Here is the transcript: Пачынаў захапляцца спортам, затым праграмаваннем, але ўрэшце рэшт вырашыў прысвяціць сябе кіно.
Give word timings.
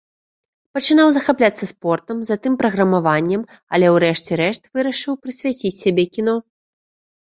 Пачынаў 0.77 1.11
захапляцца 1.17 1.69
спортам, 1.73 2.17
затым 2.31 2.57
праграмаваннем, 2.63 3.41
але 3.77 3.95
ўрэшце 3.99 4.31
рэшт 4.45 4.63
вырашыў 4.75 5.13
прысвяціць 5.27 5.79
сябе 5.87 6.13
кіно. 6.17 6.35